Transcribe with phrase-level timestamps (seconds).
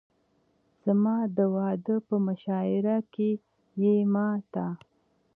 [0.85, 3.31] زما د واده په مشاعره کښې
[3.81, 4.65] يې ما ته